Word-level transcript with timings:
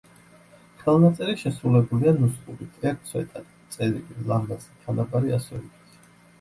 ხელნაწერი 0.79 1.35
შესრულებულია 1.41 2.15
ნუსხურით, 2.23 2.81
ერთ 2.93 3.05
სვეტად, 3.13 3.53
წერილი, 3.77 4.27
ლამაზი, 4.33 4.77
თანაბარი 4.89 5.41
ასოებით. 5.41 6.05